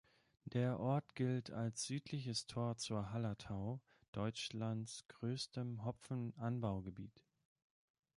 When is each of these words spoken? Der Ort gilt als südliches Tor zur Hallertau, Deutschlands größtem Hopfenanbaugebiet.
Der 0.45 0.79
Ort 0.79 1.13
gilt 1.13 1.51
als 1.51 1.83
südliches 1.83 2.47
Tor 2.47 2.75
zur 2.75 3.11
Hallertau, 3.13 3.79
Deutschlands 4.13 5.05
größtem 5.09 5.85
Hopfenanbaugebiet. 5.85 7.23